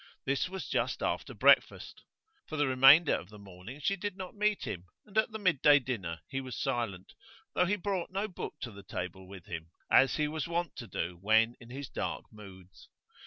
This 0.25 0.49
was 0.49 0.67
just 0.67 1.03
after 1.03 1.35
breakfast. 1.35 2.01
For 2.47 2.57
the 2.57 2.65
remainder 2.65 3.13
of 3.13 3.29
the 3.29 3.37
morning 3.37 3.79
she 3.79 3.95
did 3.95 4.17
not 4.17 4.33
meet 4.33 4.63
him, 4.65 4.85
and 5.05 5.15
at 5.15 5.29
the 5.29 5.37
mid 5.37 5.61
day 5.61 5.77
dinner 5.77 6.21
he 6.27 6.41
was 6.41 6.57
silent, 6.57 7.13
though 7.53 7.67
he 7.67 7.75
brought 7.75 8.09
no 8.09 8.27
book 8.27 8.55
to 8.61 8.71
the 8.71 8.81
table 8.81 9.27
with 9.27 9.45
him, 9.45 9.69
as 9.91 10.15
he 10.15 10.27
was 10.27 10.47
wont 10.47 10.75
to 10.77 10.87
do 10.87 11.19
when 11.21 11.53
in 11.59 11.69
his 11.69 11.87
dark 11.87 12.23
moods. 12.33 12.89